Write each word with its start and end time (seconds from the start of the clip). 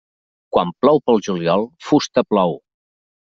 Quan 0.55 0.71
plou 0.85 1.01
pel 1.09 1.21
juliol, 1.27 1.67
fusta 1.89 2.25
plou. 2.31 2.57